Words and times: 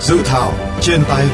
Dự 0.00 0.18
thảo 0.24 0.52
trên 0.80 1.00
tay 1.08 1.26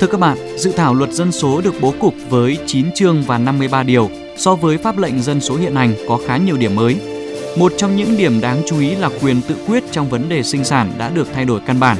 Thưa 0.00 0.06
các 0.06 0.20
bạn, 0.20 0.38
dự 0.56 0.72
thảo 0.76 0.94
luật 0.94 1.10
dân 1.10 1.32
số 1.32 1.60
được 1.60 1.74
bố 1.80 1.94
cục 2.00 2.14
với 2.30 2.58
9 2.66 2.92
chương 2.92 3.22
và 3.22 3.38
53 3.38 3.82
điều, 3.82 4.10
so 4.36 4.54
với 4.54 4.78
pháp 4.78 4.98
lệnh 4.98 5.22
dân 5.22 5.40
số 5.40 5.56
hiện 5.56 5.74
hành 5.74 5.94
có 6.08 6.18
khá 6.26 6.36
nhiều 6.36 6.56
điểm 6.56 6.74
mới. 6.74 7.13
Một 7.56 7.72
trong 7.76 7.96
những 7.96 8.16
điểm 8.16 8.40
đáng 8.40 8.62
chú 8.66 8.80
ý 8.80 8.94
là 8.94 9.10
quyền 9.22 9.40
tự 9.42 9.56
quyết 9.66 9.84
trong 9.90 10.08
vấn 10.08 10.28
đề 10.28 10.42
sinh 10.42 10.64
sản 10.64 10.92
đã 10.98 11.08
được 11.08 11.28
thay 11.34 11.44
đổi 11.44 11.60
căn 11.66 11.80
bản. 11.80 11.96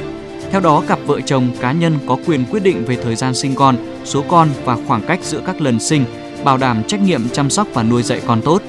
Theo 0.51 0.61
đó, 0.61 0.83
cặp 0.87 0.99
vợ 1.05 1.21
chồng 1.21 1.47
cá 1.59 1.71
nhân 1.71 1.97
có 2.07 2.17
quyền 2.25 2.45
quyết 2.45 2.63
định 2.63 2.85
về 2.85 2.97
thời 3.03 3.15
gian 3.15 3.35
sinh 3.35 3.55
con, 3.55 3.75
số 4.05 4.23
con 4.27 4.49
và 4.63 4.77
khoảng 4.87 5.01
cách 5.01 5.19
giữa 5.23 5.41
các 5.45 5.61
lần 5.61 5.79
sinh, 5.79 6.05
bảo 6.43 6.57
đảm 6.57 6.83
trách 6.87 7.01
nhiệm 7.01 7.29
chăm 7.29 7.49
sóc 7.49 7.67
và 7.73 7.83
nuôi 7.83 8.03
dạy 8.03 8.21
con 8.27 8.41
tốt. 8.41 8.61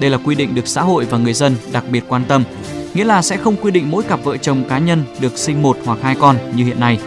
Đây 0.00 0.10
là 0.10 0.18
quy 0.24 0.34
định 0.34 0.54
được 0.54 0.68
xã 0.68 0.82
hội 0.82 1.04
và 1.04 1.18
người 1.18 1.32
dân 1.32 1.56
đặc 1.72 1.84
biệt 1.90 2.04
quan 2.08 2.24
tâm, 2.28 2.44
nghĩa 2.94 3.04
là 3.04 3.22
sẽ 3.22 3.36
không 3.36 3.56
quy 3.56 3.70
định 3.70 3.90
mỗi 3.90 4.02
cặp 4.02 4.24
vợ 4.24 4.36
chồng 4.36 4.64
cá 4.68 4.78
nhân 4.78 5.04
được 5.20 5.38
sinh 5.38 5.62
một 5.62 5.76
hoặc 5.84 5.98
hai 6.02 6.14
con 6.20 6.36
như 6.56 6.64
hiện 6.64 6.80
nay. 6.80 6.98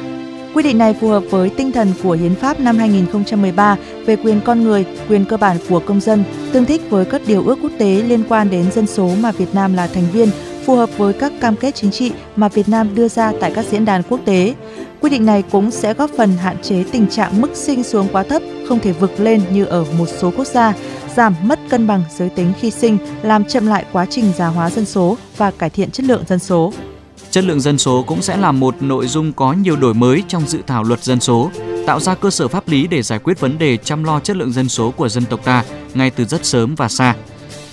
Quy 0.56 0.64
định 0.64 0.78
này 0.78 0.94
phù 0.94 1.08
hợp 1.08 1.24
với 1.30 1.50
tinh 1.50 1.72
thần 1.72 1.94
của 2.04 2.12
Hiến 2.12 2.36
pháp 2.36 2.60
năm 2.60 2.78
2013 2.78 3.78
về 4.06 4.16
quyền 4.16 4.42
con 4.46 4.64
người, 4.64 4.86
quyền 5.10 5.26
cơ 5.26 5.38
bản 5.38 5.58
của 5.70 5.80
công 5.80 6.02
dân, 6.02 6.24
tương 6.54 6.66
thích 6.66 6.82
với 6.90 7.06
các 7.06 7.22
điều 7.28 7.44
ước 7.46 7.60
quốc 7.62 7.72
tế 7.78 8.04
liên 8.08 8.24
quan 8.30 8.50
đến 8.50 8.72
dân 8.72 8.88
số 8.88 9.12
mà 9.22 9.32
Việt 9.32 9.54
Nam 9.54 9.74
là 9.74 9.88
thành 9.88 10.04
viên, 10.14 10.30
phù 10.66 10.76
hợp 10.76 10.90
với 10.98 11.14
các 11.14 11.32
cam 11.42 11.56
kết 11.56 11.76
chính 11.76 11.92
trị 11.92 12.12
mà 12.36 12.48
Việt 12.48 12.70
Nam 12.70 12.96
đưa 12.96 13.08
ra 13.08 13.34
tại 13.42 13.52
các 13.56 13.66
diễn 13.72 13.86
đàn 13.86 14.04
quốc 14.04 14.20
tế. 14.26 14.56
Quy 15.02 15.10
định 15.10 15.26
này 15.26 15.44
cũng 15.52 15.72
sẽ 15.72 15.94
góp 15.94 16.10
phần 16.18 16.30
hạn 16.38 16.58
chế 16.62 16.84
tình 16.92 17.08
trạng 17.08 17.42
mức 17.42 17.50
sinh 17.54 17.84
xuống 17.84 18.08
quá 18.12 18.24
thấp, 18.24 18.42
không 18.68 18.80
thể 18.80 18.92
vực 18.92 19.20
lên 19.20 19.42
như 19.52 19.66
ở 19.66 19.86
một 19.98 20.10
số 20.18 20.32
quốc 20.38 20.48
gia, 20.48 20.74
giảm 21.16 21.36
mất 21.44 21.60
cân 21.70 21.88
bằng 21.88 22.04
giới 22.18 22.30
tính 22.30 22.54
khi 22.60 22.72
sinh, 22.72 22.98
làm 23.24 23.46
chậm 23.46 23.68
lại 23.68 23.86
quá 23.92 24.06
trình 24.10 24.26
già 24.38 24.48
hóa 24.48 24.70
dân 24.70 24.86
số 24.86 25.18
và 25.38 25.52
cải 25.52 25.70
thiện 25.70 25.92
chất 25.92 26.06
lượng 26.06 26.24
dân 26.28 26.40
số. 26.40 26.74
Chất 27.32 27.44
lượng 27.44 27.60
dân 27.60 27.78
số 27.78 28.04
cũng 28.08 28.22
sẽ 28.22 28.38
là 28.38 28.52
một 28.52 28.82
nội 28.82 29.08
dung 29.08 29.34
có 29.34 29.54
nhiều 29.54 29.76
đổi 29.76 29.94
mới 29.94 30.24
trong 30.28 30.48
dự 30.48 30.60
thảo 30.68 30.84
luật 30.84 31.04
dân 31.04 31.20
số, 31.20 31.52
tạo 31.88 32.00
ra 32.00 32.16
cơ 32.16 32.30
sở 32.30 32.48
pháp 32.48 32.68
lý 32.68 32.88
để 32.88 33.02
giải 33.02 33.20
quyết 33.20 33.40
vấn 33.40 33.58
đề 33.58 33.78
chăm 33.78 34.04
lo 34.04 34.20
chất 34.20 34.38
lượng 34.38 34.52
dân 34.52 34.70
số 34.70 34.92
của 34.92 35.10
dân 35.10 35.26
tộc 35.26 35.44
ta 35.44 35.64
ngay 35.94 36.10
từ 36.10 36.26
rất 36.26 36.46
sớm 36.46 36.76
và 36.76 36.90
xa. 36.90 37.16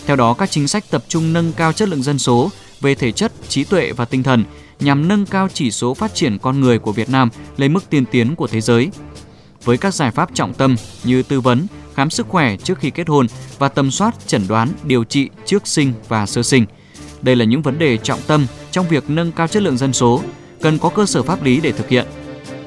Theo 0.07 0.17
đó, 0.17 0.35
các 0.35 0.51
chính 0.51 0.69
sách 0.69 0.85
tập 0.91 1.05
trung 1.09 1.33
nâng 1.33 1.53
cao 1.53 1.73
chất 1.73 1.89
lượng 1.89 2.03
dân 2.03 2.19
số 2.19 2.51
về 2.81 2.95
thể 2.95 3.13
chất, 3.13 3.33
trí 3.49 3.65
tuệ 3.65 3.93
và 3.93 4.05
tinh 4.05 4.23
thần 4.23 4.45
nhằm 4.81 5.09
nâng 5.09 5.27
cao 5.27 5.49
chỉ 5.55 5.71
số 5.71 5.95
phát 5.95 6.15
triển 6.15 6.39
con 6.39 6.61
người 6.61 6.79
của 6.79 6.93
Việt 6.93 7.11
Nam 7.11 7.29
lên 7.57 7.73
mức 7.73 7.91
tiên 7.91 8.05
tiến 8.11 8.37
của 8.37 8.47
thế 8.47 8.61
giới. 8.61 8.91
Với 9.65 9.77
các 9.77 9.95
giải 9.95 10.11
pháp 10.11 10.35
trọng 10.35 10.55
tâm 10.55 10.77
như 11.05 11.23
tư 11.23 11.41
vấn, 11.41 11.67
khám 11.95 12.11
sức 12.11 12.27
khỏe 12.29 12.57
trước 12.57 12.79
khi 12.79 12.91
kết 12.91 13.09
hôn 13.09 13.27
và 13.59 13.69
tầm 13.69 13.91
soát, 13.91 14.15
chẩn 14.27 14.49
đoán, 14.49 14.69
điều 14.85 15.05
trị 15.05 15.29
trước 15.47 15.67
sinh 15.67 15.93
và 16.09 16.27
sơ 16.27 16.43
sinh. 16.43 16.67
Đây 17.23 17.37
là 17.37 17.45
những 17.45 17.63
vấn 17.63 17.79
đề 17.79 17.97
trọng 17.97 18.21
tâm 18.27 18.47
trong 18.73 18.89
việc 18.89 19.05
nâng 19.09 19.33
cao 19.33 19.49
chất 19.49 19.63
lượng 19.63 19.77
dân 19.77 19.93
số, 19.93 20.21
cần 20.61 20.79
có 20.79 20.89
cơ 20.89 21.07
sở 21.07 21.23
pháp 21.23 21.43
lý 21.43 21.61
để 21.61 21.73
thực 21.73 21.89
hiện. 21.89 22.07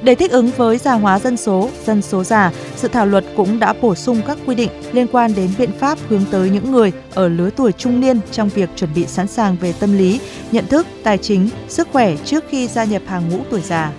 Để 0.02 0.16
thích 0.16 0.32
ứng 0.32 0.52
với 0.58 0.78
già 0.78 0.94
hóa 0.94 1.20
dân 1.20 1.38
số, 1.38 1.70
dân 1.86 2.02
số 2.02 2.24
già, 2.24 2.52
dự 2.78 2.88
thảo 2.88 3.06
luật 3.06 3.26
cũng 3.36 3.60
đã 3.60 3.74
bổ 3.82 3.96
sung 3.96 4.22
các 4.28 4.38
quy 4.46 4.56
định 4.56 4.70
liên 4.92 5.08
quan 5.08 5.36
đến 5.36 5.50
biện 5.58 5.72
pháp 5.80 5.98
hướng 6.10 6.26
tới 6.32 6.50
những 6.50 6.72
người 6.72 6.92
ở 7.14 7.28
lứa 7.28 7.50
tuổi 7.56 7.72
trung 7.72 8.00
niên 8.00 8.20
trong 8.32 8.50
việc 8.50 8.70
chuẩn 8.76 8.90
bị 8.96 9.06
sẵn 9.08 9.28
sàng 9.28 9.58
về 9.62 9.74
tâm 9.80 9.98
lý, 9.98 10.20
nhận 10.52 10.68
thức, 10.68 10.88
tài 11.04 11.18
chính, 11.18 11.50
sức 11.68 11.88
khỏe 11.92 12.16
trước 12.26 12.44
khi 12.50 12.68
gia 12.68 12.84
nhập 12.84 13.02
hàng 13.08 13.30
ngũ 13.30 13.40
tuổi 13.50 13.62
già. 13.62 13.92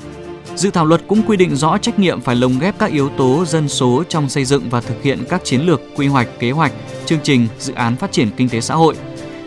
Dự 0.57 0.71
thảo 0.71 0.85
luật 0.85 1.01
cũng 1.07 1.23
quy 1.23 1.37
định 1.37 1.57
rõ 1.57 1.79
trách 1.79 1.99
nhiệm 1.99 2.21
phải 2.21 2.37
lồng 2.37 2.59
ghép 2.59 2.79
các 2.79 2.91
yếu 2.91 3.09
tố 3.09 3.45
dân 3.45 3.69
số 3.69 4.03
trong 4.09 4.29
xây 4.29 4.45
dựng 4.45 4.63
và 4.71 4.81
thực 4.81 5.03
hiện 5.03 5.25
các 5.29 5.45
chiến 5.45 5.61
lược, 5.61 5.81
quy 5.97 6.07
hoạch, 6.07 6.29
kế 6.39 6.51
hoạch, 6.51 6.73
chương 7.07 7.21
trình, 7.23 7.49
dự 7.59 7.75
án 7.75 7.97
phát 7.97 8.13
triển 8.13 8.31
kinh 8.37 8.49
tế 8.49 8.61
xã 8.61 8.75
hội, 8.75 8.95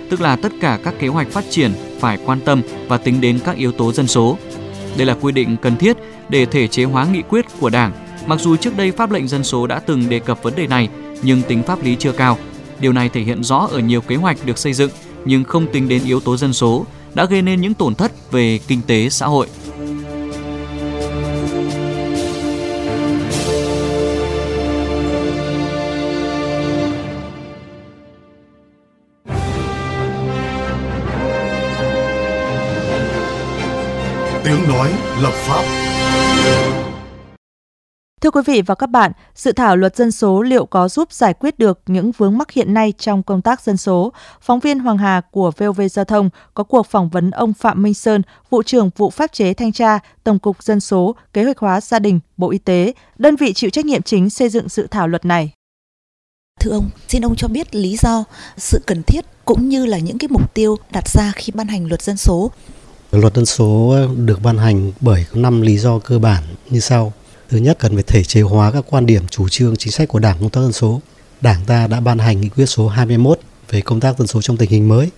tức 0.10 0.22
là 0.22 0.36
tất 0.36 0.52
cả 0.62 0.80
các 0.84 0.94
kế 1.00 1.08
hoạch 1.08 1.32
phát 1.32 1.46
triển 1.50 1.72
phải 2.00 2.18
quan 2.26 2.40
tâm 2.46 2.62
và 2.88 2.98
tính 2.98 3.22
đến 3.22 3.40
các 3.46 3.58
yếu 3.58 3.72
tố 3.72 3.92
dân 3.92 4.08
số. 4.08 4.38
Đây 4.98 5.06
là 5.06 5.18
quy 5.22 5.32
định 5.32 5.58
cần 5.62 5.78
thiết 5.78 5.98
để 6.30 6.46
thể 6.46 6.68
chế 6.68 6.84
hóa 6.84 7.08
nghị 7.14 7.22
quyết 7.30 7.46
của 7.60 7.70
Đảng. 7.70 7.92
Mặc 8.28 8.40
dù 8.40 8.56
trước 8.56 8.78
đây 8.78 8.92
pháp 8.92 9.12
lệnh 9.12 9.28
dân 9.28 9.44
số 9.44 9.68
đã 9.68 9.80
từng 9.80 10.10
đề 10.10 10.20
cập 10.20 10.44
vấn 10.44 10.56
đề 10.56 10.68
này, 10.68 10.90
nhưng 11.22 11.42
tính 11.42 11.64
pháp 11.64 11.84
lý 11.84 11.96
chưa 11.96 12.12
cao. 12.12 12.38
Điều 12.80 12.94
này 12.94 13.10
thể 13.10 13.22
hiện 13.22 13.44
rõ 13.44 13.68
ở 13.72 13.80
nhiều 13.80 14.02
kế 14.02 14.16
hoạch 14.16 14.38
được 14.46 14.58
xây 14.58 14.74
dựng 14.74 14.92
nhưng 15.26 15.44
không 15.44 15.68
tính 15.72 15.88
đến 15.88 16.02
yếu 16.06 16.20
tố 16.20 16.38
dân 16.38 16.54
số 16.54 16.86
đã 17.14 17.26
gây 17.26 17.42
nên 17.42 17.62
những 17.62 17.74
tổn 17.74 17.96
thất 17.96 18.32
về 18.32 18.60
kinh 18.68 18.82
tế 18.88 19.10
xã 19.10 19.26
hội. 19.26 19.48
Tiếng 34.50 34.68
nói 34.68 34.94
lập 35.22 35.34
pháp 35.34 35.64
Thưa 38.22 38.32
quý 38.32 38.42
vị 38.46 38.62
và 38.62 38.76
các 38.76 38.88
bạn, 38.88 39.12
dự 39.36 39.52
thảo 39.52 39.76
luật 39.76 39.96
dân 39.96 40.12
số 40.12 40.42
liệu 40.42 40.66
có 40.66 40.90
giúp 40.90 41.14
giải 41.14 41.34
quyết 41.34 41.60
được 41.60 41.82
những 41.86 42.12
vướng 42.12 42.38
mắc 42.38 42.52
hiện 42.52 42.74
nay 42.74 42.94
trong 42.98 43.24
công 43.24 43.42
tác 43.42 43.62
dân 43.62 43.78
số? 43.78 44.14
Phóng 44.42 44.60
viên 44.60 44.80
Hoàng 44.80 44.98
Hà 44.98 45.22
của 45.32 45.52
VOV 45.58 45.82
Giao 45.92 46.06
thông 46.06 46.30
có 46.54 46.64
cuộc 46.64 46.88
phỏng 46.88 47.10
vấn 47.10 47.32
ông 47.32 47.54
Phạm 47.54 47.84
Minh 47.84 47.94
Sơn, 47.94 48.22
vụ 48.50 48.64
trưởng 48.64 48.90
vụ 48.98 49.10
pháp 49.10 49.34
chế 49.34 49.54
thanh 49.54 49.72
tra, 49.72 50.00
Tổng 50.24 50.40
cục 50.40 50.64
Dân 50.64 50.80
số, 50.80 51.16
Kế 51.34 51.44
hoạch 51.44 51.58
hóa 51.58 51.82
gia 51.82 52.00
đình, 52.00 52.20
Bộ 52.38 52.52
Y 52.52 52.58
tế, 52.58 52.94
đơn 53.18 53.36
vị 53.36 53.54
chịu 53.54 53.70
trách 53.70 53.86
nhiệm 53.86 54.02
chính 54.02 54.30
xây 54.30 54.50
dựng 54.50 54.70
dự 54.70 54.88
thảo 54.92 55.08
luật 55.08 55.26
này. 55.26 55.52
Thưa 56.60 56.72
ông, 56.72 56.90
xin 57.08 57.26
ông 57.26 57.36
cho 57.36 57.48
biết 57.48 57.76
lý 57.76 57.98
do, 57.98 58.24
sự 58.58 58.82
cần 58.86 59.04
thiết 59.04 59.26
cũng 59.46 59.70
như 59.70 59.86
là 59.86 59.98
những 59.98 60.18
cái 60.18 60.28
mục 60.32 60.54
tiêu 60.54 60.76
đặt 60.92 61.10
ra 61.10 61.32
khi 61.36 61.52
ban 61.56 61.68
hành 61.68 61.86
luật 61.86 62.02
dân 62.02 62.18
số. 62.18 62.52
Luật 63.12 63.36
dân 63.36 63.46
số 63.46 63.98
được 64.16 64.42
ban 64.42 64.58
hành 64.58 64.92
bởi 65.02 65.26
năm 65.34 65.62
lý 65.62 65.78
do 65.78 66.00
cơ 66.00 66.20
bản 66.20 66.44
như 66.70 66.80
sau. 66.80 67.14
Thứ 67.50 67.58
nhất, 67.58 67.78
cần 67.80 67.94
phải 67.94 68.04
thể 68.04 68.24
chế 68.24 68.42
hóa 68.42 68.72
các 68.72 68.86
quan 68.90 69.06
điểm 69.06 69.28
chủ 69.28 69.50
trương 69.50 69.76
chính 69.76 69.92
sách 69.92 70.08
của 70.08 70.20
Đảng 70.20 70.38
công 70.40 70.50
tác 70.50 70.62
dân 70.62 70.74
số. 70.74 71.02
Đảng 71.42 71.66
ta 71.66 71.88
đã 71.88 72.00
ban 72.00 72.20
hành 72.20 72.42
nghị 72.42 72.50
quyết 72.50 72.66
số 72.66 72.88
21 72.88 73.40
về 73.70 73.82
công 73.82 74.00
tác 74.00 74.18
dân 74.18 74.28
số 74.28 74.42
trong 74.42 74.58
tình 74.58 74.70
hình 74.70 74.88
mới. 74.88 75.10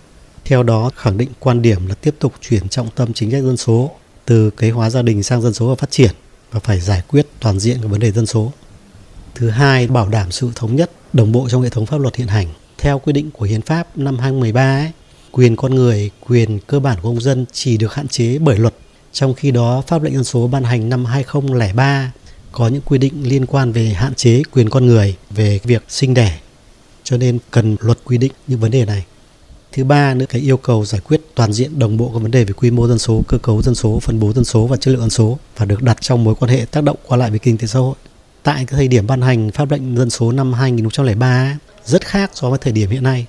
Theo 0.44 0.62
đó, 0.62 0.90
khẳng 0.96 1.18
định 1.18 1.28
quan 1.40 1.62
điểm 1.62 1.86
là 1.86 1.94
tiếp 1.94 2.14
tục 2.18 2.32
chuyển 2.40 2.68
trọng 2.68 2.88
tâm 2.94 3.12
chính 3.12 3.30
sách 3.30 3.42
dân 3.42 3.56
số 3.56 3.90
từ 4.24 4.50
kế 4.50 4.70
hóa 4.70 4.90
gia 4.90 5.02
đình 5.02 5.22
sang 5.22 5.42
dân 5.42 5.54
số 5.54 5.68
và 5.68 5.74
phát 5.74 5.90
triển 5.90 6.10
và 6.50 6.60
phải 6.60 6.80
giải 6.80 7.02
quyết 7.08 7.26
toàn 7.40 7.58
diện 7.58 7.78
các 7.82 7.88
vấn 7.88 8.00
đề 8.00 8.12
dân 8.12 8.26
số. 8.26 8.52
Thứ 9.34 9.50
hai, 9.50 9.86
bảo 9.86 10.08
đảm 10.08 10.30
sự 10.30 10.50
thống 10.54 10.76
nhất, 10.76 10.90
đồng 11.12 11.32
bộ 11.32 11.48
trong 11.48 11.62
hệ 11.62 11.68
thống 11.68 11.86
pháp 11.86 12.00
luật 12.00 12.16
hiện 12.16 12.28
hành. 12.28 12.48
Theo 12.78 12.98
quy 12.98 13.12
định 13.12 13.30
của 13.30 13.44
Hiến 13.44 13.62
pháp 13.62 13.98
năm 13.98 14.18
2013, 14.18 14.76
ấy, 14.76 14.90
quyền 15.32 15.56
con 15.56 15.74
người, 15.74 16.10
quyền 16.20 16.58
cơ 16.58 16.80
bản 16.80 16.98
của 17.02 17.08
công 17.08 17.20
dân 17.20 17.46
chỉ 17.52 17.76
được 17.76 17.94
hạn 17.94 18.08
chế 18.08 18.38
bởi 18.38 18.58
luật. 18.58 18.74
Trong 19.12 19.34
khi 19.34 19.50
đó, 19.50 19.82
pháp 19.86 20.02
lệnh 20.02 20.14
dân 20.14 20.24
số 20.24 20.48
ban 20.48 20.64
hành 20.64 20.88
năm 20.88 21.04
2003 21.04 22.12
có 22.52 22.68
những 22.68 22.82
quy 22.84 22.98
định 22.98 23.28
liên 23.28 23.46
quan 23.46 23.72
về 23.72 23.86
hạn 23.86 24.14
chế 24.14 24.42
quyền 24.52 24.70
con 24.70 24.86
người 24.86 25.16
về 25.30 25.60
việc 25.64 25.84
sinh 25.88 26.14
đẻ. 26.14 26.40
Cho 27.04 27.16
nên 27.16 27.38
cần 27.50 27.76
luật 27.80 27.98
quy 28.04 28.18
định 28.18 28.32
những 28.46 28.60
vấn 28.60 28.70
đề 28.70 28.84
này. 28.84 29.04
Thứ 29.72 29.84
ba 29.84 30.14
nữa 30.14 30.26
cái 30.28 30.40
yêu 30.40 30.56
cầu 30.56 30.84
giải 30.84 31.00
quyết 31.00 31.20
toàn 31.34 31.52
diện 31.52 31.78
đồng 31.78 31.96
bộ 31.96 32.10
các 32.14 32.22
vấn 32.22 32.30
đề 32.30 32.44
về 32.44 32.52
quy 32.52 32.70
mô 32.70 32.88
dân 32.88 32.98
số 32.98 33.22
cơ 33.28 33.38
cấu 33.38 33.62
dân 33.62 33.74
số 33.74 34.00
phân 34.00 34.20
bố 34.20 34.32
dân 34.32 34.44
số 34.44 34.66
và 34.66 34.76
chất 34.76 34.90
lượng 34.90 35.00
dân 35.00 35.10
số 35.10 35.38
và 35.56 35.64
được 35.64 35.82
đặt 35.82 36.00
trong 36.00 36.24
mối 36.24 36.34
quan 36.34 36.50
hệ 36.50 36.64
tác 36.64 36.84
động 36.84 36.96
qua 37.06 37.16
lại 37.16 37.30
với 37.30 37.38
kinh 37.38 37.58
tế 37.58 37.66
xã 37.66 37.78
hội. 37.78 37.94
Tại 38.42 38.54
cái 38.54 38.76
thời 38.76 38.88
điểm 38.88 39.06
ban 39.06 39.22
hành 39.22 39.50
pháp 39.50 39.70
lệnh 39.70 39.96
dân 39.96 40.10
số 40.10 40.32
năm 40.32 40.52
2003 40.52 41.58
rất 41.84 42.06
khác 42.06 42.30
so 42.34 42.50
với 42.50 42.58
thời 42.58 42.72
điểm 42.72 42.90
hiện 42.90 43.02
nay 43.02 43.26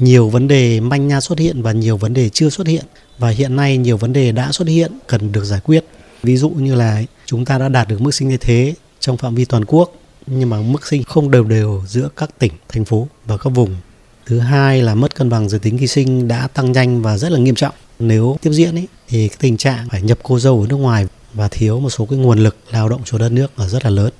nhiều 0.00 0.28
vấn 0.28 0.48
đề 0.48 0.80
manh 0.80 1.08
nha 1.08 1.20
xuất 1.20 1.38
hiện 1.38 1.62
và 1.62 1.72
nhiều 1.72 1.96
vấn 1.96 2.14
đề 2.14 2.28
chưa 2.28 2.50
xuất 2.50 2.66
hiện 2.66 2.84
và 3.18 3.28
hiện 3.28 3.56
nay 3.56 3.76
nhiều 3.76 3.96
vấn 3.96 4.12
đề 4.12 4.32
đã 4.32 4.52
xuất 4.52 4.68
hiện 4.68 4.92
cần 5.06 5.32
được 5.32 5.44
giải 5.44 5.60
quyết 5.64 5.84
ví 6.22 6.36
dụ 6.36 6.50
như 6.50 6.74
là 6.74 7.02
chúng 7.26 7.44
ta 7.44 7.58
đã 7.58 7.68
đạt 7.68 7.88
được 7.88 8.00
mức 8.00 8.14
sinh 8.14 8.28
như 8.28 8.36
thế 8.36 8.74
trong 9.00 9.16
phạm 9.16 9.34
vi 9.34 9.44
toàn 9.44 9.64
quốc 9.64 9.92
nhưng 10.26 10.50
mà 10.50 10.60
mức 10.60 10.86
sinh 10.86 11.04
không 11.04 11.30
đều 11.30 11.44
đều 11.44 11.82
giữa 11.86 12.08
các 12.16 12.30
tỉnh, 12.38 12.52
thành 12.68 12.84
phố 12.84 13.08
và 13.26 13.36
các 13.36 13.50
vùng. 13.50 13.76
Thứ 14.26 14.38
hai 14.38 14.82
là 14.82 14.94
mất 14.94 15.14
cân 15.14 15.30
bằng 15.30 15.48
giới 15.48 15.60
tính 15.60 15.78
khi 15.78 15.86
sinh 15.86 16.28
đã 16.28 16.48
tăng 16.48 16.72
nhanh 16.72 17.02
và 17.02 17.18
rất 17.18 17.32
là 17.32 17.38
nghiêm 17.38 17.54
trọng. 17.54 17.74
Nếu 17.98 18.36
tiếp 18.42 18.50
diễn 18.52 18.74
ấy, 18.74 18.88
thì 19.08 19.28
cái 19.28 19.36
tình 19.40 19.56
trạng 19.56 19.88
phải 19.90 20.02
nhập 20.02 20.18
cô 20.22 20.38
dâu 20.38 20.60
ở 20.60 20.66
nước 20.66 20.76
ngoài 20.76 21.06
và 21.34 21.48
thiếu 21.48 21.80
một 21.80 21.90
số 21.90 22.06
cái 22.06 22.18
nguồn 22.18 22.38
lực 22.38 22.56
lao 22.70 22.88
động 22.88 23.00
cho 23.04 23.18
đất 23.18 23.32
nước 23.32 23.58
là 23.58 23.68
rất 23.68 23.84
là 23.84 23.90
lớn. 23.90 24.12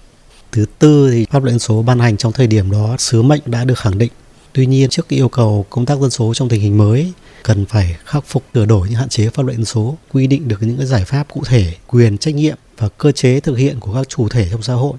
Thứ 0.52 0.66
tư 0.78 1.10
thì 1.12 1.26
pháp 1.30 1.44
lệnh 1.44 1.58
số 1.58 1.82
ban 1.82 1.98
hành 1.98 2.16
trong 2.16 2.32
thời 2.32 2.46
điểm 2.46 2.70
đó 2.70 2.96
sứ 2.98 3.22
mệnh 3.22 3.40
đã 3.46 3.64
được 3.64 3.78
khẳng 3.78 3.98
định. 3.98 4.12
Tuy 4.52 4.66
nhiên 4.66 4.90
trước 4.90 5.08
cái 5.08 5.18
yêu 5.18 5.28
cầu 5.28 5.66
công 5.70 5.86
tác 5.86 5.98
dân 5.98 6.10
số 6.10 6.34
trong 6.34 6.48
tình 6.48 6.60
hình 6.60 6.78
mới 6.78 7.12
cần 7.42 7.66
phải 7.66 7.96
khắc 8.04 8.24
phục 8.26 8.44
sửa 8.54 8.66
đổi 8.66 8.88
những 8.88 8.98
hạn 8.98 9.08
chế 9.08 9.28
pháp 9.30 9.42
luật 9.42 9.56
dân 9.56 9.64
số, 9.64 9.96
quy 10.12 10.26
định 10.26 10.48
được 10.48 10.56
những 10.60 10.76
cái 10.76 10.86
giải 10.86 11.04
pháp 11.04 11.28
cụ 11.28 11.42
thể, 11.46 11.74
quyền 11.86 12.18
trách 12.18 12.34
nhiệm 12.34 12.56
và 12.78 12.88
cơ 12.88 13.12
chế 13.12 13.40
thực 13.40 13.56
hiện 13.56 13.80
của 13.80 13.94
các 13.94 14.08
chủ 14.08 14.28
thể 14.28 14.48
trong 14.50 14.62
xã 14.62 14.74
hội. 14.74 14.94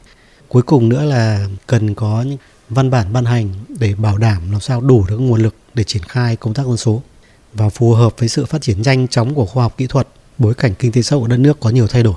Cuối 0.47 0.61
cùng 0.63 0.89
nữa 0.89 1.03
là 1.03 1.47
cần 1.67 1.95
có 1.95 2.21
những 2.21 2.37
văn 2.69 2.89
bản 2.89 3.13
ban 3.13 3.25
hành 3.25 3.53
để 3.79 3.95
bảo 3.95 4.17
đảm 4.17 4.51
làm 4.51 4.61
sao 4.61 4.81
đủ 4.81 5.05
được 5.09 5.17
nguồn 5.17 5.41
lực 5.41 5.55
để 5.73 5.83
triển 5.83 6.03
khai 6.03 6.35
công 6.35 6.53
tác 6.53 6.65
dân 6.65 6.77
số. 6.77 7.01
và 7.53 7.69
phù 7.69 7.93
hợp 7.93 8.13
với 8.19 8.29
sự 8.29 8.45
phát 8.45 8.61
triển 8.61 8.81
nhanh 8.81 9.07
chóng 9.07 9.33
của 9.33 9.45
khoa 9.45 9.63
học 9.63 9.77
kỹ 9.77 9.87
thuật, 9.87 10.07
bối 10.37 10.53
cảnh 10.53 10.73
kinh 10.79 10.91
tế 10.91 11.01
xã 11.01 11.15
hội 11.15 11.29
đất 11.29 11.37
nước 11.37 11.59
có 11.59 11.69
nhiều 11.69 11.87
thay 11.87 12.03
đổi. 12.03 12.15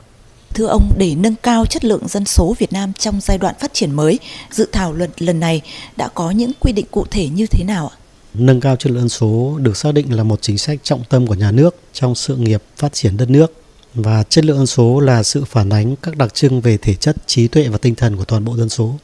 Thưa 0.55 0.67
ông, 0.67 0.93
để 0.99 1.15
nâng 1.15 1.35
cao 1.43 1.67
chất 1.67 1.85
lượng 1.85 2.09
dân 2.09 2.25
số 2.25 2.55
Việt 2.59 2.73
Nam 2.73 2.93
trong 2.99 3.21
giai 3.21 3.39
đoạn 3.39 3.55
phát 3.61 3.75
triển 3.75 3.91
mới, 3.91 4.19
dự 4.51 4.69
thảo 4.73 4.93
luật 4.93 5.23
lần 5.23 5.41
này 5.41 5.62
đã 5.97 6.09
có 6.09 6.31
những 6.31 6.53
quy 6.61 6.73
định 6.73 6.87
cụ 6.91 7.06
thể 7.11 7.29
như 7.29 7.47
thế 7.47 7.65
nào 7.65 7.89
ạ? 7.89 7.97
Nâng 8.35 8.61
cao 8.61 8.77
chất 8.77 8.93
lượng 8.93 9.01
dân 9.01 9.09
số 9.09 9.59
được 9.59 9.77
xác 9.77 9.95
định 9.95 10.17
là 10.17 10.23
một 10.23 10.43
chính 10.43 10.59
sách 10.59 10.79
trọng 10.83 11.03
tâm 11.09 11.27
của 11.27 11.35
nhà 11.35 11.51
nước 11.51 11.77
trong 11.93 12.15
sự 12.15 12.37
nghiệp 12.37 12.62
phát 12.77 12.93
triển 12.93 13.17
đất 13.17 13.31
nước 13.31 13.53
và 13.95 14.23
chất 14.23 14.45
lượng 14.45 14.56
dân 14.56 14.67
số 14.67 15.01
là 15.01 15.23
sự 15.23 15.45
phản 15.45 15.71
ánh 15.71 15.97
các 15.97 16.17
đặc 16.17 16.35
trưng 16.35 16.61
về 16.61 16.77
thể 16.77 16.95
chất, 16.95 17.17
trí 17.27 17.49
tuệ 17.49 17.69
và 17.69 17.79
tinh 17.79 17.95
thần 17.95 18.17
của 18.17 18.25
toàn 18.25 18.45
bộ 18.45 18.56
dân 18.56 18.69
số. 18.69 18.95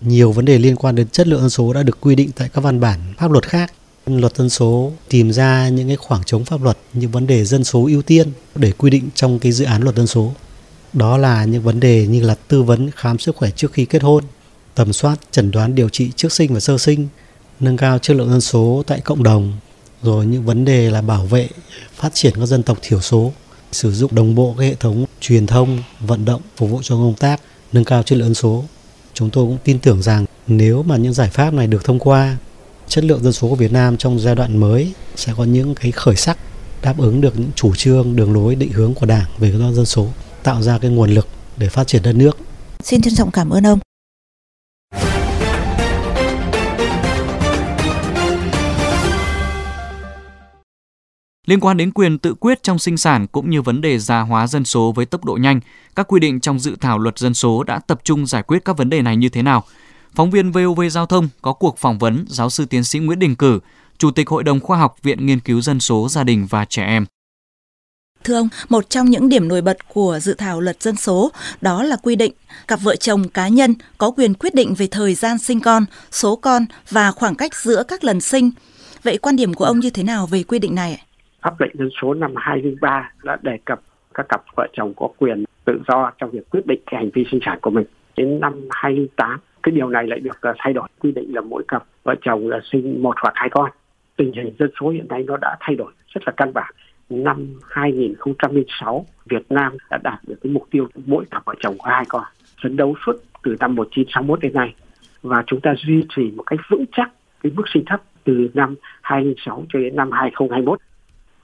Nhiều 0.00 0.32
vấn 0.32 0.44
đề 0.44 0.58
liên 0.58 0.76
quan 0.76 0.94
đến 0.94 1.08
chất 1.08 1.26
lượng 1.26 1.40
dân 1.40 1.50
số 1.50 1.72
đã 1.72 1.82
được 1.82 2.00
quy 2.00 2.14
định 2.14 2.30
tại 2.36 2.48
các 2.48 2.60
văn 2.60 2.80
bản 2.80 3.00
pháp 3.18 3.30
luật 3.30 3.48
khác. 3.48 3.72
Luật 4.06 4.36
dân 4.36 4.50
số 4.50 4.92
tìm 5.08 5.32
ra 5.32 5.68
những 5.68 5.86
cái 5.86 5.96
khoảng 5.96 6.24
trống 6.24 6.44
pháp 6.44 6.62
luật 6.62 6.78
như 6.92 7.08
vấn 7.08 7.26
đề 7.26 7.44
dân 7.44 7.64
số 7.64 7.86
ưu 7.86 8.02
tiên 8.02 8.32
để 8.54 8.72
quy 8.72 8.90
định 8.90 9.08
trong 9.14 9.38
cái 9.38 9.52
dự 9.52 9.64
án 9.64 9.82
luật 9.82 9.96
dân 9.96 10.06
số. 10.06 10.32
Đó 10.92 11.18
là 11.18 11.44
những 11.44 11.62
vấn 11.62 11.80
đề 11.80 12.06
như 12.06 12.22
là 12.22 12.34
tư 12.48 12.62
vấn 12.62 12.90
khám 12.90 13.18
sức 13.18 13.36
khỏe 13.36 13.50
trước 13.56 13.72
khi 13.72 13.84
kết 13.84 14.02
hôn, 14.02 14.24
tầm 14.74 14.92
soát, 14.92 15.16
chẩn 15.30 15.50
đoán 15.50 15.74
điều 15.74 15.88
trị 15.88 16.10
trước 16.16 16.32
sinh 16.32 16.54
và 16.54 16.60
sơ 16.60 16.78
sinh, 16.78 17.08
nâng 17.60 17.76
cao 17.76 17.98
chất 17.98 18.16
lượng 18.16 18.30
dân 18.30 18.40
số 18.40 18.82
tại 18.86 19.00
cộng 19.00 19.22
đồng, 19.22 19.52
rồi 20.02 20.26
những 20.26 20.44
vấn 20.44 20.64
đề 20.64 20.90
là 20.90 21.02
bảo 21.02 21.26
vệ, 21.26 21.48
phát 21.94 22.14
triển 22.14 22.32
các 22.36 22.46
dân 22.46 22.62
tộc 22.62 22.78
thiểu 22.82 23.00
số, 23.00 23.32
sử 23.72 23.92
dụng 23.92 24.14
đồng 24.14 24.34
bộ 24.34 24.54
cái 24.58 24.68
hệ 24.68 24.74
thống 24.74 25.04
truyền 25.20 25.46
thông, 25.46 25.82
vận 26.00 26.24
động 26.24 26.40
phục 26.56 26.70
vụ 26.70 26.80
cho 26.82 26.94
công 26.94 27.14
tác 27.14 27.40
nâng 27.72 27.84
cao 27.84 28.02
chất 28.02 28.18
lượng 28.18 28.28
dân 28.28 28.34
số. 28.34 28.64
Chúng 29.14 29.30
tôi 29.30 29.44
cũng 29.44 29.58
tin 29.64 29.78
tưởng 29.78 30.02
rằng 30.02 30.24
nếu 30.46 30.82
mà 30.82 30.96
những 30.96 31.12
giải 31.12 31.30
pháp 31.30 31.54
này 31.54 31.66
được 31.66 31.84
thông 31.84 31.98
qua, 31.98 32.36
chất 32.88 33.04
lượng 33.04 33.22
dân 33.22 33.32
số 33.32 33.48
của 33.48 33.54
Việt 33.54 33.72
Nam 33.72 33.96
trong 33.96 34.20
giai 34.20 34.34
đoạn 34.34 34.56
mới 34.56 34.92
sẽ 35.16 35.32
có 35.36 35.44
những 35.44 35.74
cái 35.74 35.92
khởi 35.92 36.16
sắc 36.16 36.38
đáp 36.82 36.98
ứng 36.98 37.20
được 37.20 37.38
những 37.38 37.50
chủ 37.54 37.74
trương, 37.74 38.16
đường 38.16 38.32
lối, 38.32 38.54
định 38.54 38.72
hướng 38.72 38.94
của 38.94 39.06
Đảng 39.06 39.26
về 39.38 39.50
cái 39.50 39.74
dân 39.74 39.86
số, 39.86 40.08
tạo 40.42 40.62
ra 40.62 40.78
cái 40.78 40.90
nguồn 40.90 41.10
lực 41.10 41.28
để 41.56 41.68
phát 41.68 41.86
triển 41.86 42.02
đất 42.02 42.12
nước. 42.12 42.38
Xin 42.82 43.02
trân 43.02 43.14
trọng 43.14 43.30
cảm 43.30 43.50
ơn 43.50 43.66
ông. 43.66 43.78
Liên 51.46 51.60
quan 51.60 51.76
đến 51.76 51.90
quyền 51.90 52.18
tự 52.18 52.34
quyết 52.34 52.62
trong 52.62 52.78
sinh 52.78 52.96
sản 52.96 53.26
cũng 53.26 53.50
như 53.50 53.62
vấn 53.62 53.80
đề 53.80 53.98
già 53.98 54.20
hóa 54.20 54.46
dân 54.46 54.64
số 54.64 54.92
với 54.92 55.06
tốc 55.06 55.24
độ 55.24 55.36
nhanh, 55.40 55.60
các 55.94 56.08
quy 56.08 56.20
định 56.20 56.40
trong 56.40 56.58
dự 56.58 56.76
thảo 56.80 56.98
luật 56.98 57.18
dân 57.18 57.34
số 57.34 57.62
đã 57.62 57.78
tập 57.78 58.00
trung 58.04 58.26
giải 58.26 58.42
quyết 58.42 58.64
các 58.64 58.76
vấn 58.76 58.90
đề 58.90 59.02
này 59.02 59.16
như 59.16 59.28
thế 59.28 59.42
nào? 59.42 59.64
Phóng 60.14 60.30
viên 60.30 60.52
VOV 60.52 60.80
Giao 60.90 61.06
thông 61.06 61.28
có 61.42 61.52
cuộc 61.52 61.78
phỏng 61.78 61.98
vấn 61.98 62.24
giáo 62.28 62.50
sư 62.50 62.64
tiến 62.64 62.84
sĩ 62.84 62.98
Nguyễn 62.98 63.18
Đình 63.18 63.36
Cử, 63.36 63.60
Chủ 63.98 64.10
tịch 64.10 64.28
Hội 64.28 64.44
đồng 64.44 64.60
Khoa 64.60 64.78
học 64.78 64.96
Viện 65.02 65.26
Nghiên 65.26 65.40
cứu 65.40 65.60
Dân 65.60 65.80
số, 65.80 66.08
Gia 66.08 66.24
đình 66.24 66.46
và 66.50 66.64
Trẻ 66.64 66.84
Em. 66.84 67.06
Thưa 68.24 68.34
ông, 68.34 68.48
một 68.68 68.90
trong 68.90 69.06
những 69.06 69.28
điểm 69.28 69.48
nổi 69.48 69.62
bật 69.62 69.76
của 69.88 70.18
dự 70.20 70.34
thảo 70.34 70.60
luật 70.60 70.82
dân 70.82 70.96
số 70.96 71.30
đó 71.60 71.82
là 71.82 71.96
quy 72.02 72.16
định 72.16 72.32
cặp 72.68 72.78
vợ 72.82 72.96
chồng 72.96 73.22
cá 73.34 73.48
nhân 73.48 73.74
có 73.98 74.10
quyền 74.10 74.34
quyết 74.34 74.54
định 74.54 74.74
về 74.78 74.86
thời 74.90 75.14
gian 75.14 75.38
sinh 75.38 75.60
con, 75.60 75.82
số 76.10 76.36
con 76.36 76.62
và 76.90 77.10
khoảng 77.10 77.34
cách 77.34 77.54
giữa 77.54 77.82
các 77.88 78.04
lần 78.04 78.20
sinh. 78.20 78.50
Vậy 79.02 79.18
quan 79.18 79.36
điểm 79.36 79.54
của 79.54 79.64
ông 79.64 79.78
như 79.78 79.90
thế 79.94 80.02
nào 80.02 80.26
về 80.26 80.42
quy 80.42 80.58
định 80.58 80.74
này? 80.74 81.02
Pháp 81.42 81.60
lệnh 81.60 81.70
dân 81.78 81.90
số 82.02 82.14
năm 82.14 82.32
2003 82.36 83.10
đã 83.24 83.38
đề 83.42 83.58
cập 83.64 83.80
các 84.14 84.26
cặp 84.28 84.42
vợ 84.56 84.66
chồng 84.72 84.92
có 84.96 85.08
quyền 85.18 85.44
tự 85.64 85.80
do 85.88 86.10
trong 86.18 86.30
việc 86.30 86.50
quyết 86.50 86.66
định 86.66 86.80
cái 86.86 87.00
hành 87.00 87.10
vi 87.14 87.24
sinh 87.30 87.40
sản 87.46 87.58
của 87.62 87.70
mình. 87.70 87.84
Đến 88.16 88.40
năm 88.40 88.68
2008, 88.70 89.40
cái 89.62 89.72
điều 89.72 89.88
này 89.88 90.06
lại 90.06 90.20
được 90.20 90.40
à, 90.40 90.52
thay 90.58 90.72
đổi 90.72 90.88
quy 91.00 91.12
định 91.12 91.34
là 91.34 91.40
mỗi 91.40 91.62
cặp 91.68 91.84
vợ 92.02 92.14
chồng 92.22 92.48
là 92.48 92.60
sinh 92.72 93.02
một 93.02 93.14
hoặc 93.22 93.32
hai 93.36 93.48
con. 93.50 93.70
Tình 94.16 94.32
hình 94.32 94.54
dân 94.58 94.70
số 94.80 94.88
hiện 94.88 95.08
nay 95.08 95.22
nó 95.26 95.36
đã 95.36 95.56
thay 95.60 95.76
đổi 95.76 95.92
rất 96.08 96.20
là 96.26 96.32
căn 96.36 96.52
bản. 96.52 96.72
Năm 97.12 97.54
2006, 97.70 99.06
Việt 99.26 99.46
Nam 99.50 99.76
đã 99.90 99.98
đạt 100.02 100.18
được 100.26 100.36
cái 100.42 100.52
mục 100.52 100.66
tiêu 100.70 100.88
mỗi 101.06 101.24
cặp 101.30 101.44
vợ 101.44 101.54
chồng 101.60 101.76
có 101.78 101.90
hai 101.90 102.04
con. 102.08 102.24
Phấn 102.62 102.76
đấu 102.76 102.94
suốt 103.06 103.12
từ 103.42 103.56
năm 103.60 103.74
1961 103.74 104.40
đến 104.40 104.52
nay 104.54 104.74
và 105.22 105.42
chúng 105.46 105.60
ta 105.60 105.74
duy 105.78 106.04
trì 106.16 106.30
một 106.30 106.42
cách 106.42 106.60
vững 106.70 106.84
chắc 106.92 107.10
cái 107.42 107.52
mức 107.56 107.64
sinh 107.74 107.84
thấp 107.86 108.02
từ 108.24 108.48
năm 108.54 108.74
2006 109.02 109.64
cho 109.72 109.78
đến 109.78 109.96
năm 109.96 110.10
2021 110.12 110.78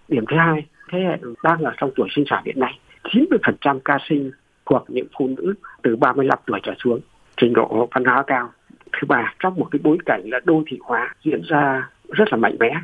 Điểm 0.08 0.24
thứ 0.30 0.36
hai, 0.36 0.66
thế 0.92 0.98
hệ 0.98 1.18
đang 1.42 1.62
ở 1.62 1.72
trong 1.76 1.90
tuổi 1.96 2.08
sinh 2.16 2.24
sản 2.30 2.42
hiện 2.46 2.60
nay, 2.60 2.78
90% 3.04 3.78
ca 3.84 3.98
sinh 4.08 4.30
thuộc 4.66 4.84
những 4.88 5.06
phụ 5.18 5.28
nữ 5.28 5.54
từ 5.82 5.96
35 5.96 6.38
tuổi 6.46 6.60
trở 6.62 6.74
xuống, 6.84 7.00
trình 7.36 7.52
độ 7.52 7.88
văn 7.94 8.04
hóa 8.04 8.24
cao. 8.26 8.50
Thứ 8.92 9.06
ba, 9.08 9.34
trong 9.38 9.54
một 9.54 9.68
cái 9.70 9.80
bối 9.82 9.98
cảnh 10.06 10.22
là 10.24 10.40
đô 10.44 10.62
thị 10.66 10.78
hóa 10.80 11.14
diễn 11.24 11.40
ra 11.48 11.88
rất 12.08 12.28
là 12.30 12.36
mạnh 12.36 12.56
mẽ. 12.60 12.74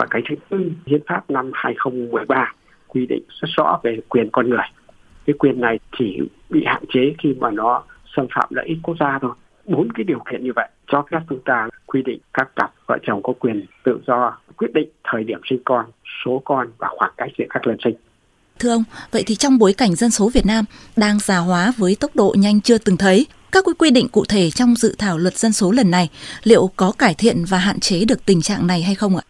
Và 0.00 0.06
cái 0.10 0.22
thứ 0.28 0.34
tư, 0.50 0.70
hiến 0.86 1.00
pháp 1.08 1.30
năm 1.30 1.50
2013 1.54 2.52
quy 2.88 3.06
định 3.06 3.22
rất 3.40 3.48
rõ 3.56 3.80
về 3.82 3.98
quyền 4.08 4.28
con 4.32 4.50
người. 4.50 4.66
Cái 5.26 5.34
quyền 5.38 5.60
này 5.60 5.78
chỉ 5.98 6.18
bị 6.50 6.62
hạn 6.66 6.82
chế 6.92 7.00
khi 7.18 7.34
mà 7.40 7.50
nó 7.50 7.82
xâm 8.16 8.26
phạm 8.34 8.48
lợi 8.50 8.66
ích 8.66 8.78
quốc 8.82 8.96
gia 9.00 9.18
thôi. 9.22 9.30
Bốn 9.64 9.92
cái 9.92 10.04
điều 10.04 10.18
kiện 10.30 10.44
như 10.44 10.52
vậy 10.56 10.68
cho 10.92 11.04
phép 11.10 11.18
chúng 11.28 11.40
ta 11.44 11.68
quy 11.86 12.02
định 12.02 12.18
các 12.34 12.50
cặp 12.56 12.72
vợ 12.86 12.98
chồng 13.02 13.22
có 13.22 13.32
quyền 13.38 13.66
tự 13.84 14.00
do 14.06 14.38
quyết 14.56 14.72
định 14.74 14.88
thời 15.04 15.24
điểm 15.24 15.40
sinh 15.50 15.62
con, 15.64 15.86
số 16.24 16.42
con 16.44 16.68
và 16.78 16.88
khoảng 16.98 17.12
cách 17.16 17.30
giữa 17.38 17.44
các 17.50 17.66
lần 17.66 17.76
sinh. 17.84 17.94
Thưa 18.58 18.70
ông, 18.70 18.84
vậy 19.10 19.22
thì 19.26 19.34
trong 19.34 19.58
bối 19.58 19.72
cảnh 19.72 19.94
dân 19.94 20.10
số 20.10 20.30
Việt 20.34 20.46
Nam 20.46 20.64
đang 20.96 21.18
già 21.18 21.38
hóa 21.38 21.72
với 21.76 21.96
tốc 22.00 22.10
độ 22.14 22.34
nhanh 22.38 22.60
chưa 22.60 22.78
từng 22.78 22.96
thấy, 22.96 23.26
các 23.52 23.64
quy 23.78 23.90
định 23.90 24.08
cụ 24.08 24.24
thể 24.28 24.50
trong 24.50 24.74
dự 24.74 24.94
thảo 24.98 25.18
luật 25.18 25.36
dân 25.36 25.52
số 25.52 25.72
lần 25.72 25.90
này 25.90 26.08
liệu 26.42 26.70
có 26.76 26.92
cải 26.98 27.14
thiện 27.14 27.44
và 27.48 27.58
hạn 27.58 27.80
chế 27.80 28.04
được 28.04 28.26
tình 28.26 28.42
trạng 28.42 28.66
này 28.66 28.82
hay 28.82 28.94
không 28.94 29.16
ạ? 29.16 29.22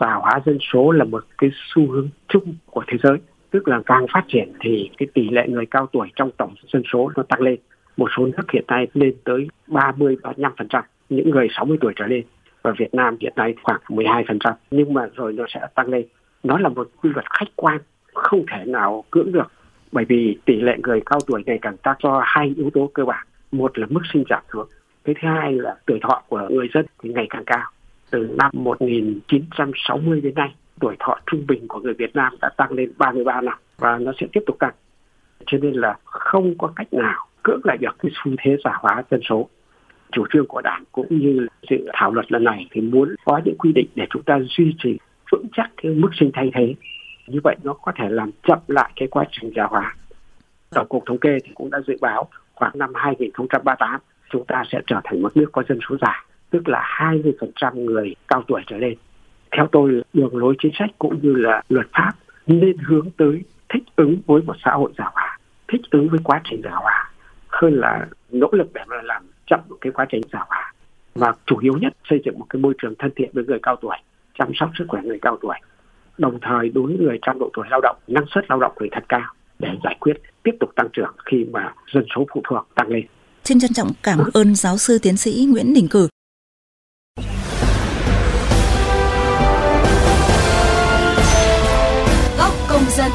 Già 0.00 0.14
hóa 0.14 0.40
dân 0.46 0.58
số 0.72 0.90
là 0.90 1.04
một 1.04 1.24
cái 1.38 1.50
xu 1.74 1.86
hướng 1.90 2.08
chung 2.28 2.54
của 2.66 2.84
thế 2.86 2.98
giới, 3.02 3.18
tức 3.50 3.68
là 3.68 3.80
càng 3.86 4.06
phát 4.12 4.24
triển 4.28 4.52
thì 4.60 4.90
cái 4.98 5.06
tỷ 5.14 5.28
lệ 5.30 5.48
người 5.48 5.66
cao 5.66 5.86
tuổi 5.92 6.08
trong 6.16 6.30
tổng 6.30 6.54
dân 6.72 6.82
số 6.92 7.10
nó 7.16 7.22
tăng 7.22 7.40
lên. 7.40 7.58
Một 7.96 8.08
số 8.16 8.26
nước 8.26 8.50
hiện 8.52 8.64
nay 8.68 8.86
lên 8.94 9.14
tới 9.24 9.48
30 9.66 10.16
35%, 10.22 10.82
những 11.08 11.30
người 11.30 11.48
60 11.56 11.78
tuổi 11.80 11.92
trở 11.96 12.06
lên 12.06 12.24
và 12.62 12.72
Việt 12.78 12.94
Nam 12.94 13.16
hiện 13.20 13.32
nay 13.36 13.54
khoảng 13.62 13.80
12%, 13.88 14.54
nhưng 14.70 14.94
mà 14.94 15.06
rồi 15.14 15.32
nó 15.32 15.44
sẽ 15.54 15.60
tăng 15.74 15.88
lên. 15.88 16.06
Nó 16.42 16.58
là 16.58 16.68
một 16.68 16.88
quy 17.02 17.10
luật 17.14 17.24
khách 17.30 17.48
quan, 17.56 17.78
không 18.14 18.44
thể 18.52 18.64
nào 18.66 19.04
cưỡng 19.10 19.32
được, 19.32 19.52
bởi 19.92 20.04
vì 20.04 20.38
tỷ 20.44 20.60
lệ 20.60 20.76
người 20.82 21.00
cao 21.06 21.18
tuổi 21.26 21.42
ngày 21.46 21.58
càng 21.62 21.76
tăng 21.76 21.96
do 22.02 22.22
hai 22.24 22.54
yếu 22.56 22.70
tố 22.74 22.90
cơ 22.94 23.04
bản. 23.04 23.26
Một 23.52 23.78
là 23.78 23.86
mức 23.90 24.00
sinh 24.12 24.24
giảm 24.30 24.42
xuống, 24.52 24.68
cái 25.04 25.14
thứ 25.22 25.28
hai 25.28 25.52
là 25.52 25.76
tuổi 25.86 25.98
thọ 26.02 26.22
của 26.28 26.48
người 26.50 26.68
dân 26.74 26.86
thì 27.02 27.10
ngày 27.12 27.26
càng 27.30 27.44
cao. 27.44 27.70
Từ 28.10 28.28
năm 28.38 28.50
1960 28.54 30.20
đến 30.20 30.34
nay, 30.34 30.54
tuổi 30.80 30.96
thọ 30.98 31.18
trung 31.26 31.46
bình 31.46 31.68
của 31.68 31.80
người 31.80 31.94
Việt 31.94 32.16
Nam 32.16 32.34
đã 32.40 32.48
tăng 32.56 32.72
lên 32.72 32.92
33 32.98 33.40
năm 33.40 33.58
và 33.78 33.98
nó 33.98 34.12
sẽ 34.20 34.26
tiếp 34.32 34.40
tục 34.46 34.56
tăng. 34.58 34.74
Cho 35.46 35.58
nên 35.58 35.74
là 35.74 35.96
không 36.04 36.58
có 36.58 36.72
cách 36.76 36.92
nào 36.92 37.26
cưỡng 37.42 37.60
lại 37.64 37.76
được 37.76 37.96
cái 37.98 38.12
xu 38.14 38.32
thế 38.38 38.56
giả 38.64 38.70
hóa 38.80 39.02
dân 39.10 39.20
số. 39.28 39.48
Chủ 40.12 40.24
trương 40.32 40.46
của 40.46 40.60
đảng 40.60 40.84
cũng 40.92 41.06
như 41.10 41.46
dự 41.70 41.76
thảo 41.92 42.12
luật 42.12 42.32
lần 42.32 42.44
này 42.44 42.68
thì 42.70 42.80
muốn 42.80 43.14
có 43.24 43.40
những 43.44 43.58
quy 43.58 43.72
định 43.72 43.86
để 43.94 44.06
chúng 44.10 44.22
ta 44.22 44.38
duy 44.48 44.74
trì 44.78 44.98
vững 45.32 45.46
chắc 45.52 45.70
cái 45.82 45.92
mức 45.92 46.10
sinh 46.20 46.30
thay 46.34 46.50
thế. 46.54 46.74
Như 47.26 47.40
vậy 47.44 47.56
nó 47.62 47.72
có 47.72 47.92
thể 47.96 48.08
làm 48.08 48.30
chậm 48.42 48.58
lại 48.68 48.90
cái 48.96 49.08
quá 49.08 49.24
trình 49.30 49.52
già 49.56 49.64
hóa. 49.64 49.96
Tổng 50.70 50.88
cục 50.88 51.06
thống 51.06 51.18
kê 51.18 51.38
thì 51.44 51.50
cũng 51.54 51.70
đã 51.70 51.78
dự 51.86 51.96
báo 52.00 52.28
khoảng 52.54 52.78
năm 52.78 52.90
2038 52.94 54.00
chúng 54.30 54.44
ta 54.46 54.62
sẽ 54.72 54.80
trở 54.86 55.00
thành 55.04 55.22
một 55.22 55.36
nước 55.36 55.46
có 55.52 55.62
dân 55.68 55.78
số 55.88 55.96
già 56.00 56.24
tức 56.50 56.68
là 56.68 56.82
20% 57.60 57.84
người 57.84 58.14
cao 58.28 58.42
tuổi 58.48 58.62
trở 58.66 58.76
lên 58.76 58.94
theo 59.56 59.68
tôi, 59.72 60.02
đường 60.12 60.36
lối 60.36 60.54
chính 60.62 60.72
sách 60.78 60.90
cũng 60.98 61.18
như 61.22 61.34
là 61.34 61.62
luật 61.68 61.86
pháp 61.92 62.12
nên 62.46 62.78
hướng 62.78 63.10
tới 63.16 63.42
thích 63.68 63.82
ứng 63.96 64.16
với 64.26 64.42
một 64.42 64.56
xã 64.64 64.70
hội 64.70 64.92
già 64.98 65.04
hóa 65.12 65.38
thích 65.72 65.80
ứng 65.90 66.08
với 66.08 66.20
quá 66.24 66.40
trình 66.50 66.60
già 66.64 66.70
hóa 66.70 67.10
hơn 67.48 67.80
là 67.80 68.06
nỗ 68.30 68.48
lực 68.52 68.72
để 68.74 68.80
mà 68.86 69.02
làm 69.02 69.22
chậm 69.46 69.60
cái 69.80 69.92
quá 69.92 70.06
trình 70.10 70.22
già 70.32 70.38
hóa 70.48 70.72
và 71.16 71.32
chủ 71.46 71.58
yếu 71.58 71.72
nhất 71.80 71.92
xây 72.10 72.20
dựng 72.24 72.38
một 72.38 72.46
cái 72.50 72.62
môi 72.62 72.74
trường 72.82 72.94
thân 72.98 73.10
thiện 73.16 73.30
với 73.32 73.44
người 73.44 73.58
cao 73.62 73.76
tuổi, 73.76 73.96
chăm 74.38 74.48
sóc 74.54 74.70
sức 74.78 74.84
khỏe 74.88 75.02
người 75.04 75.18
cao 75.22 75.38
tuổi, 75.42 75.56
đồng 76.18 76.38
thời 76.42 76.68
đối 76.68 76.86
với 76.86 76.96
người 76.96 77.18
trong 77.22 77.38
độ 77.38 77.50
tuổi 77.52 77.66
lao 77.70 77.80
động, 77.80 77.96
năng 78.06 78.24
suất 78.34 78.44
lao 78.48 78.58
động 78.58 78.72
phải 78.78 78.88
thật 78.92 79.04
cao 79.08 79.32
để 79.58 79.68
giải 79.84 79.96
quyết, 80.00 80.16
tiếp 80.42 80.52
tục 80.60 80.70
tăng 80.76 80.88
trưởng 80.92 81.14
khi 81.24 81.44
mà 81.50 81.74
dân 81.94 82.04
số 82.16 82.26
phụ 82.34 82.40
thuộc 82.44 82.68
tăng 82.74 82.88
lên. 82.88 83.06
Xin 83.44 83.58
trân 83.58 83.72
trọng 83.72 83.88
cảm 84.02 84.18
ơn 84.34 84.54
giáo 84.54 84.76
sư 84.76 84.98
tiến 85.02 85.16
sĩ 85.16 85.46
Nguyễn 85.50 85.74
Đình 85.74 85.88
Cử. 85.90 86.08
Dân 92.96 93.10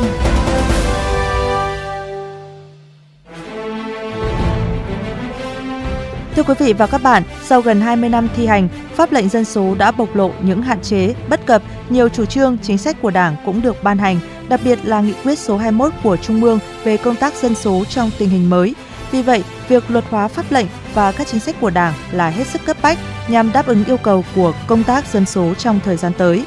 Thưa 6.35 6.43
quý 6.43 6.53
vị 6.59 6.73
và 6.73 6.87
các 6.87 7.03
bạn, 7.03 7.23
sau 7.43 7.61
gần 7.61 7.81
20 7.81 8.09
năm 8.09 8.27
thi 8.35 8.45
hành, 8.45 8.67
pháp 8.95 9.11
lệnh 9.11 9.29
dân 9.29 9.45
số 9.45 9.75
đã 9.75 9.91
bộc 9.91 10.15
lộ 10.15 10.31
những 10.41 10.61
hạn 10.61 10.81
chế, 10.81 11.13
bất 11.29 11.45
cập, 11.45 11.61
nhiều 11.89 12.09
chủ 12.09 12.25
trương, 12.25 12.57
chính 12.57 12.77
sách 12.77 12.97
của 13.01 13.11
Đảng 13.11 13.35
cũng 13.45 13.61
được 13.61 13.83
ban 13.83 13.97
hành, 13.97 14.19
đặc 14.49 14.59
biệt 14.63 14.79
là 14.83 15.01
nghị 15.01 15.13
quyết 15.23 15.39
số 15.39 15.57
21 15.57 15.93
của 16.03 16.17
Trung 16.17 16.43
ương 16.43 16.59
về 16.83 16.97
công 16.97 17.15
tác 17.15 17.33
dân 17.35 17.55
số 17.55 17.83
trong 17.89 18.11
tình 18.17 18.29
hình 18.29 18.49
mới. 18.49 18.75
Vì 19.11 19.21
vậy, 19.21 19.43
việc 19.67 19.91
luật 19.91 20.05
hóa 20.09 20.27
pháp 20.27 20.45
lệnh 20.49 20.67
và 20.93 21.11
các 21.11 21.27
chính 21.27 21.39
sách 21.39 21.55
của 21.61 21.69
Đảng 21.69 21.93
là 22.11 22.29
hết 22.29 22.47
sức 22.47 22.61
cấp 22.65 22.77
bách 22.81 22.97
nhằm 23.27 23.51
đáp 23.51 23.67
ứng 23.67 23.85
yêu 23.85 23.97
cầu 23.97 24.25
của 24.35 24.53
công 24.67 24.83
tác 24.83 25.05
dân 25.13 25.25
số 25.25 25.53
trong 25.53 25.79
thời 25.85 25.97
gian 25.97 26.11
tới. 26.17 26.45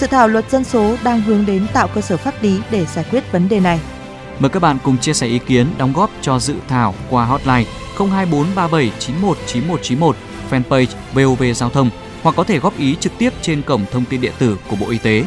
Dự 0.00 0.06
thảo 0.06 0.28
luật 0.28 0.50
dân 0.50 0.64
số 0.64 0.96
đang 1.04 1.20
hướng 1.20 1.46
đến 1.46 1.66
tạo 1.72 1.88
cơ 1.88 2.00
sở 2.00 2.16
pháp 2.16 2.42
lý 2.42 2.60
để 2.70 2.86
giải 2.86 3.04
quyết 3.10 3.32
vấn 3.32 3.48
đề 3.48 3.60
này. 3.60 3.80
Mời 4.38 4.50
các 4.50 4.60
bạn 4.60 4.78
cùng 4.82 4.98
chia 4.98 5.14
sẻ 5.14 5.26
ý 5.26 5.38
kiến, 5.38 5.66
đóng 5.78 5.92
góp 5.92 6.10
cho 6.22 6.38
dự 6.38 6.54
thảo 6.68 6.94
qua 7.10 7.24
hotline 7.24 7.64
02437919191, 7.96 10.12
fanpage 10.50 10.86
VOV 11.14 11.42
Giao 11.54 11.70
thông 11.70 11.90
hoặc 12.22 12.36
có 12.36 12.44
thể 12.44 12.58
góp 12.58 12.78
ý 12.78 12.96
trực 13.00 13.12
tiếp 13.18 13.32
trên 13.42 13.62
cổng 13.62 13.84
thông 13.92 14.04
tin 14.04 14.20
điện 14.20 14.32
tử 14.38 14.58
của 14.70 14.76
Bộ 14.76 14.90
Y 14.90 14.98
tế. 14.98 15.24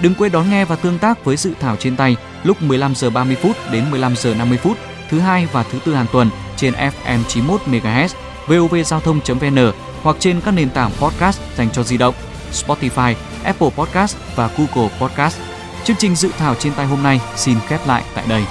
Đừng 0.00 0.14
quên 0.14 0.32
đón 0.32 0.50
nghe 0.50 0.64
và 0.64 0.76
tương 0.76 0.98
tác 0.98 1.24
với 1.24 1.36
dự 1.36 1.52
thảo 1.60 1.76
trên 1.76 1.96
tay 1.96 2.16
lúc 2.44 2.62
15 2.62 2.94
giờ 2.94 3.10
30 3.10 3.36
phút 3.42 3.56
đến 3.72 3.90
15 3.90 4.16
giờ 4.16 4.34
50 4.34 4.58
phút 4.58 4.78
thứ 5.10 5.18
hai 5.18 5.48
và 5.52 5.62
thứ 5.62 5.78
tư 5.84 5.94
hàng 5.94 6.06
tuần 6.12 6.30
trên 6.56 6.74
FM 6.74 7.18
91 7.28 7.60
MHz, 7.66 8.08
vovgiao 8.46 9.00
thông.vn 9.00 9.72
hoặc 10.02 10.16
trên 10.18 10.40
các 10.40 10.50
nền 10.50 10.70
tảng 10.70 10.90
podcast 11.00 11.40
dành 11.56 11.70
cho 11.70 11.82
di 11.82 11.96
động, 11.96 12.14
Spotify, 12.52 13.14
Apple 13.44 13.70
Podcast 13.76 14.16
và 14.36 14.50
Google 14.56 14.90
Podcast. 15.00 15.38
Chương 15.84 15.96
trình 15.98 16.16
dự 16.16 16.28
thảo 16.38 16.54
trên 16.54 16.72
tay 16.72 16.86
hôm 16.86 17.02
nay 17.02 17.20
xin 17.36 17.58
khép 17.68 17.86
lại 17.86 18.02
tại 18.14 18.24
đây. 18.28 18.44